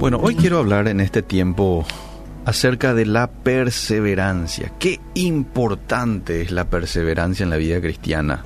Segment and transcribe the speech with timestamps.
[0.00, 1.84] Bueno, hoy quiero hablar en este tiempo
[2.46, 4.72] acerca de la perseverancia.
[4.78, 8.42] Qué importante es la perseverancia en la vida cristiana.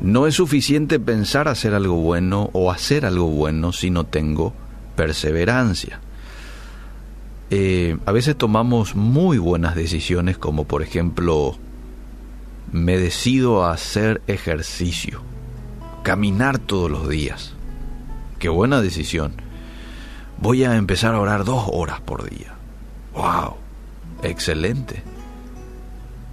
[0.00, 4.54] No es suficiente pensar hacer algo bueno o hacer algo bueno si no tengo
[4.96, 6.00] perseverancia.
[7.50, 11.58] Eh, a veces tomamos muy buenas decisiones como por ejemplo
[12.72, 15.20] me decido a hacer ejercicio,
[16.02, 17.52] caminar todos los días.
[18.38, 19.51] Qué buena decisión.
[20.42, 22.52] Voy a empezar a orar dos horas por día.
[23.14, 23.54] ¡Wow!
[24.24, 25.00] Excelente.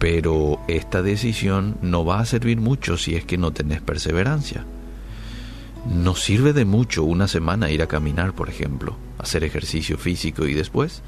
[0.00, 4.64] Pero esta decisión no va a servir mucho si es que no tenés perseverancia.
[5.86, 10.54] No sirve de mucho una semana ir a caminar, por ejemplo, hacer ejercicio físico y
[10.54, 11.00] después.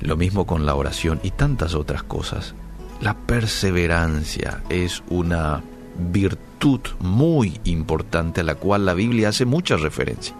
[0.00, 2.54] Lo mismo con la oración y tantas otras cosas.
[3.02, 5.62] La perseverancia es una
[6.10, 10.34] virtud muy importante a la cual la Biblia hace mucha referencia.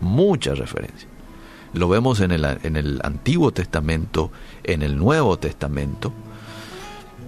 [0.00, 1.08] Mucha referencia.
[1.72, 4.30] Lo vemos en el, en el Antiguo Testamento,
[4.62, 6.12] en el Nuevo Testamento.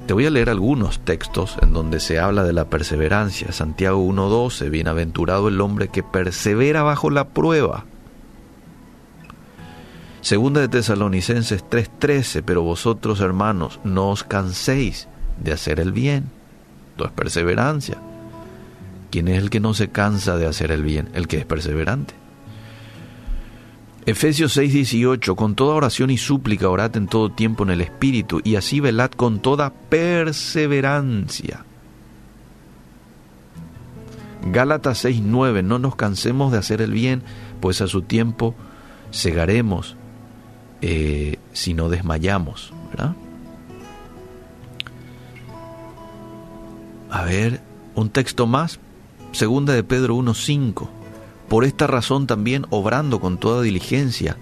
[0.07, 3.51] Te voy a leer algunos textos en donde se habla de la perseverancia.
[3.51, 7.85] Santiago 1.12, bienaventurado el hombre que persevera bajo la prueba.
[10.21, 15.09] Segunda de Tesalonicenses 3:13, pero vosotros hermanos no os canséis
[15.43, 16.31] de hacer el bien.
[16.91, 17.99] Esto es perseverancia.
[19.11, 21.09] ¿Quién es el que no se cansa de hacer el bien?
[21.15, 22.15] El que es perseverante.
[24.07, 28.55] Efesios 6:18, con toda oración y súplica orad en todo tiempo en el Espíritu, y
[28.55, 31.65] así velad con toda perseverancia.
[34.53, 37.25] Gálatas 6:9, no nos cansemos de hacer el bien,
[37.61, 38.55] pues a su tiempo
[39.11, 39.97] segaremos
[40.83, 42.73] eh, si no desmayamos.
[47.11, 47.61] A ver,
[47.97, 48.79] un texto más,
[49.33, 50.96] segunda de Pedro 1:5.
[51.49, 54.37] Por esta razón también, obrando con toda diligencia,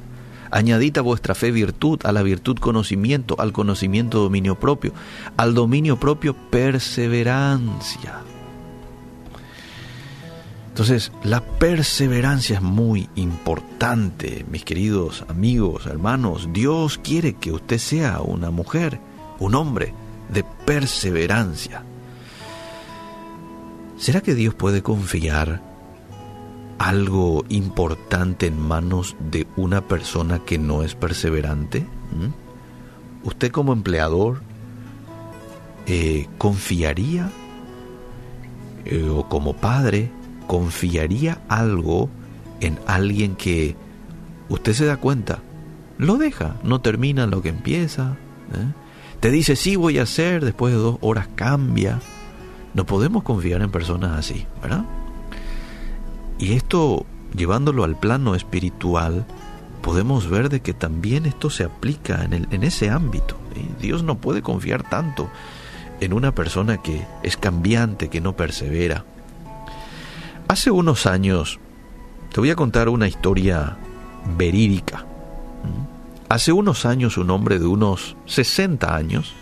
[0.50, 4.92] añadid a vuestra fe virtud, a la virtud conocimiento, al conocimiento dominio propio,
[5.36, 8.20] al dominio propio perseverancia.
[10.68, 16.48] Entonces, la perseverancia es muy importante, mis queridos amigos, hermanos.
[16.52, 18.98] Dios quiere que usted sea una mujer,
[19.38, 19.94] un hombre
[20.32, 21.84] de perseverancia.
[23.98, 25.73] ¿Será que Dios puede confiar
[26.78, 31.80] algo importante en manos de una persona que no es perseverante?
[31.80, 33.26] ¿Mm?
[33.26, 34.42] ¿Usted como empleador
[35.86, 37.30] eh, confiaría
[38.84, 40.10] eh, o como padre
[40.46, 42.08] confiaría algo
[42.60, 43.76] en alguien que
[44.48, 45.40] usted se da cuenta,
[45.98, 48.16] lo deja, no termina lo que empieza,
[48.52, 48.66] ¿eh?
[49.20, 52.00] te dice sí voy a hacer, después de dos horas cambia.
[52.74, 54.84] No podemos confiar en personas así, ¿verdad?
[56.38, 57.06] Y esto,
[57.36, 59.26] llevándolo al plano espiritual,
[59.82, 63.36] podemos ver de que también esto se aplica en, el, en ese ámbito.
[63.80, 65.28] Dios no puede confiar tanto
[66.00, 69.04] en una persona que es cambiante, que no persevera.
[70.48, 71.60] Hace unos años,
[72.32, 73.76] te voy a contar una historia
[74.36, 75.06] verídica.
[76.28, 79.34] Hace unos años un hombre de unos 60 años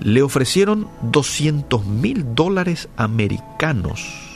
[0.00, 4.33] le ofrecieron 200 mil dólares americanos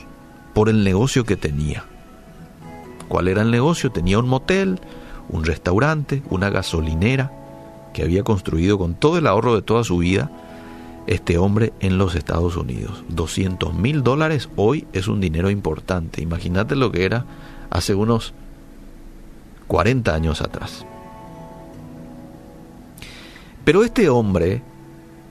[0.58, 1.84] por el negocio que tenía.
[3.06, 3.92] ¿Cuál era el negocio?
[3.92, 4.80] Tenía un motel,
[5.28, 7.30] un restaurante, una gasolinera
[7.94, 10.32] que había construido con todo el ahorro de toda su vida
[11.06, 13.04] este hombre en los Estados Unidos.
[13.10, 16.22] 200 mil dólares hoy es un dinero importante.
[16.22, 17.24] Imagínate lo que era
[17.70, 18.34] hace unos
[19.68, 20.84] 40 años atrás.
[23.64, 24.60] Pero este hombre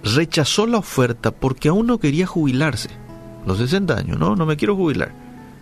[0.05, 3.06] rechazó la oferta porque aún no quería jubilarse.
[3.47, 5.13] Los 60 años, no, no me quiero jubilar.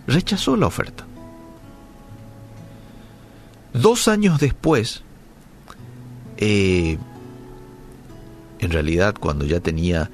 [0.08, 1.06] Rechazó la oferta.
[3.72, 5.04] Dos años después,
[6.36, 6.98] eh,
[8.58, 10.10] en realidad cuando ya tenía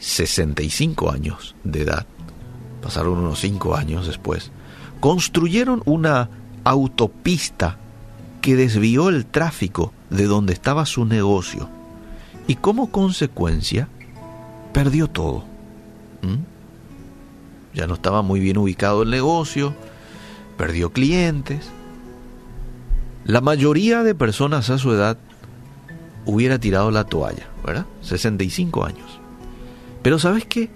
[0.00, 2.06] 65 años de edad,
[2.82, 4.50] pasaron unos 5 años después,
[4.98, 6.28] construyeron una
[6.64, 7.78] autopista
[8.42, 11.68] que desvió el tráfico de donde estaba su negocio
[12.48, 13.86] y como consecuencia
[14.72, 15.44] perdió todo.
[16.22, 16.49] ¿Mm?
[17.74, 19.74] Ya no estaba muy bien ubicado el negocio,
[20.56, 21.70] perdió clientes.
[23.24, 25.18] La mayoría de personas a su edad
[26.26, 27.86] hubiera tirado la toalla, ¿verdad?
[28.02, 29.20] 65 años.
[30.02, 30.70] Pero ¿sabes qué?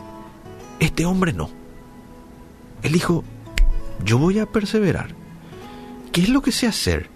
[0.81, 1.51] Este hombre no.
[2.83, 3.25] Él dijo,
[4.05, 5.09] yo voy a perseverar.
[6.13, 7.09] ¿Qué es lo que sé hacer?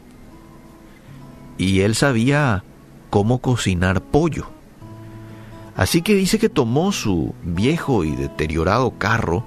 [1.56, 2.64] Y él sabía
[3.10, 4.48] cómo cocinar pollo.
[5.76, 9.44] Así que dice que tomó su viejo y deteriorado carro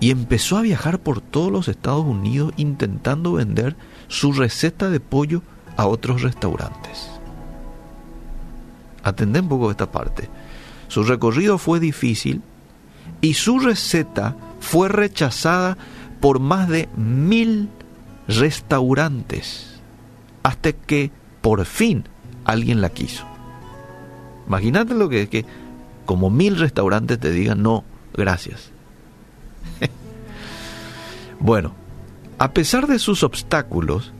[0.00, 3.76] y empezó a viajar por todos los Estados Unidos intentando vender
[4.08, 5.42] su receta de pollo
[5.76, 7.08] a otros restaurantes.
[9.02, 10.28] Atendé un poco esta parte.
[10.88, 12.42] Su recorrido fue difícil
[13.20, 15.76] y su receta fue rechazada
[16.20, 17.68] por más de mil
[18.28, 19.80] restaurantes
[20.42, 21.10] hasta que
[21.40, 22.04] por fin
[22.44, 23.26] alguien la quiso.
[24.46, 25.44] Imagínate lo que es que
[26.04, 28.73] como mil restaurantes te digan no, gracias.
[31.40, 31.72] bueno,
[32.38, 34.12] a pesar de sus obstáculos,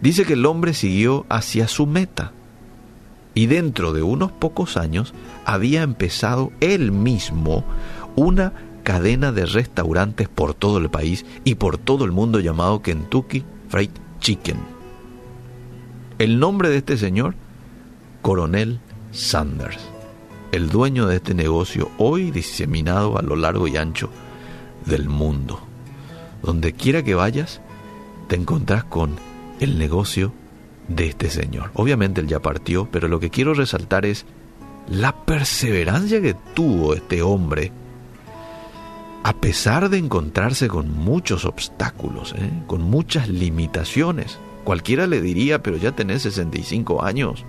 [0.00, 2.32] dice que el hombre siguió hacia su meta
[3.34, 5.14] y dentro de unos pocos años
[5.44, 7.64] había empezado él mismo
[8.16, 8.52] una
[8.82, 13.90] cadena de restaurantes por todo el país y por todo el mundo llamado Kentucky Fried
[14.18, 14.56] Chicken.
[16.18, 17.34] El nombre de este señor,
[18.20, 18.80] Coronel
[19.12, 19.78] Sanders,
[20.52, 24.10] el dueño de este negocio hoy diseminado a lo largo y ancho
[24.86, 25.60] del mundo.
[26.42, 27.60] Donde quiera que vayas,
[28.28, 29.16] te encontrás con
[29.60, 30.32] el negocio
[30.88, 31.70] de este señor.
[31.74, 34.26] Obviamente él ya partió, pero lo que quiero resaltar es
[34.88, 37.72] la perseverancia que tuvo este hombre,
[39.22, 42.50] a pesar de encontrarse con muchos obstáculos, ¿eh?
[42.66, 44.38] con muchas limitaciones.
[44.64, 47.44] Cualquiera le diría, pero ya tenés 65 años,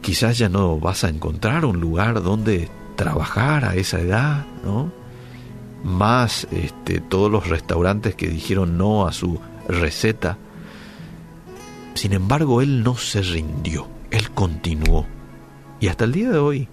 [0.00, 4.90] quizás ya no vas a encontrar un lugar donde trabajar a esa edad, ¿no?
[5.84, 9.38] Más este, todos los restaurantes que dijeron no a su
[9.68, 10.38] receta
[11.94, 15.06] sin embargo, él no se rindió, él continuó.
[15.80, 16.68] Y hasta el día de hoy,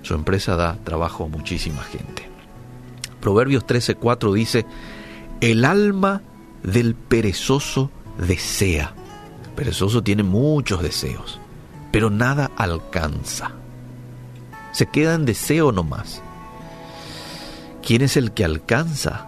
[0.00, 2.28] su empresa da trabajo a muchísima gente.
[3.20, 4.66] Proverbios 13:4 dice,
[5.40, 6.22] el alma
[6.62, 8.94] del perezoso desea.
[9.44, 11.38] El perezoso tiene muchos deseos,
[11.92, 13.52] pero nada alcanza.
[14.72, 16.22] Se queda en deseo nomás.
[17.84, 19.26] ¿Quién es el que alcanza?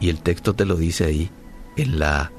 [0.00, 1.30] Y el texto te lo dice ahí
[1.76, 2.32] en la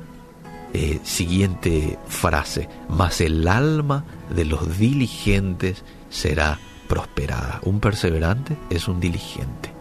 [0.74, 4.04] eh, siguiente frase, mas el alma
[4.36, 7.60] de los diligentes será prosperada.
[7.64, 9.74] Un perseverante es un diligente.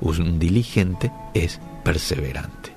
[0.00, 2.72] Un diligente es perseverante.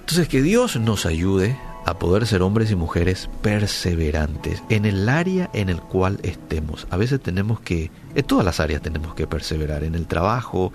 [0.00, 5.48] Entonces que Dios nos ayude a poder ser hombres y mujeres perseverantes en el área
[5.54, 6.86] en el cual estemos.
[6.90, 10.72] A veces tenemos que, en todas las áreas tenemos que perseverar, en el trabajo,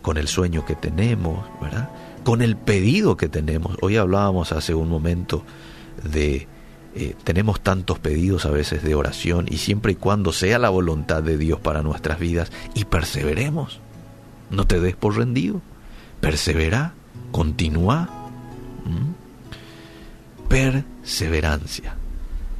[0.00, 1.90] con el sueño que tenemos, ¿verdad?
[2.24, 3.76] con el pedido que tenemos.
[3.82, 5.44] Hoy hablábamos hace un momento
[6.02, 6.48] de
[6.94, 11.22] eh, tenemos tantos pedidos a veces de oración y siempre y cuando sea la voluntad
[11.22, 13.80] de Dios para nuestras vidas y perseveremos.
[14.50, 15.60] No te des por rendido.
[16.20, 16.94] Persevera,
[17.32, 18.08] continúa.
[20.54, 21.96] Perseverancia.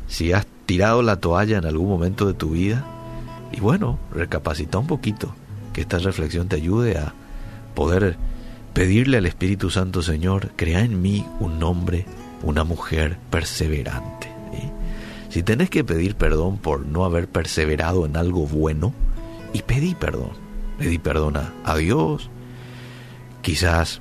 [0.09, 2.85] Si has tirado la toalla en algún momento de tu vida,
[3.53, 5.33] y bueno, recapacita un poquito,
[5.73, 7.15] que esta reflexión te ayude a
[7.77, 8.17] poder
[8.73, 12.05] pedirle al Espíritu Santo, Señor, crea en mí un hombre,
[12.43, 14.29] una mujer perseverante.
[15.29, 18.93] Si tenés que pedir perdón por no haber perseverado en algo bueno,
[19.53, 20.33] y pedí perdón,
[20.79, 22.29] pedí perdón a Dios,
[23.41, 24.01] quizás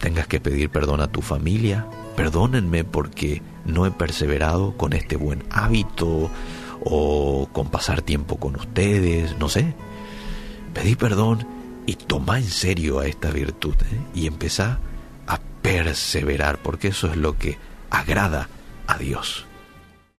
[0.00, 5.44] tengas que pedir perdón a tu familia, perdónenme porque no he perseverado con este buen
[5.50, 6.30] hábito
[6.84, 9.74] o con pasar tiempo con ustedes, no sé.
[10.74, 11.46] Pedí perdón
[11.86, 14.00] y toma en serio a esta virtud ¿eh?
[14.14, 14.78] y empezá
[15.26, 17.58] a perseverar, porque eso es lo que
[17.90, 18.48] agrada
[18.86, 19.46] a Dios.